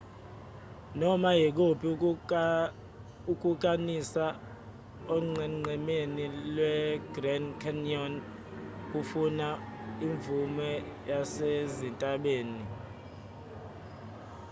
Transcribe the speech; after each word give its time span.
noma 0.99 1.29
ikuphi 1.47 1.87
ukukanisa 3.31 4.25
onqenqemeni 5.15 6.25
lwegrand 6.55 7.47
canyon 7.61 8.13
kufuna 8.91 9.47
imvume 10.05 10.69
yasezintabeni 11.09 12.63